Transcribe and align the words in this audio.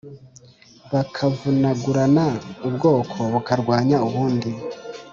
Bakavunagurana 0.91 2.25
ubwoko 2.67 3.17
bukarwanya 3.33 3.97
ubundi 4.07 4.49